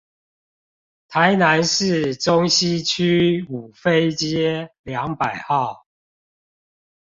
[1.09, 5.85] 台南市中西區五妃街兩百號